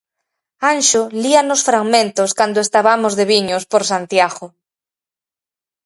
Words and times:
Anxo 0.73 1.01
líanos 1.23 1.61
fragmentos 1.69 2.29
cando 2.39 2.59
estabamos 2.65 3.13
de 3.15 3.25
viños 3.33 3.63
por 3.71 3.81
Santiago. 3.91 4.45